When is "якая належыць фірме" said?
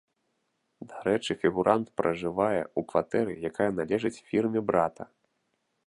3.53-4.59